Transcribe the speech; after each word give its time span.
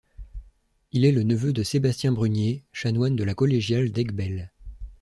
Il 0.93 1.05
est 1.05 1.11
le 1.11 1.21
neveu 1.21 1.53
de 1.53 1.61
Sébastien 1.61 2.11
Brunier, 2.11 2.63
chanoine 2.73 3.15
de 3.15 3.23
la 3.23 3.35
collégiale 3.35 3.91
d'Aiguebelle. 3.91 4.49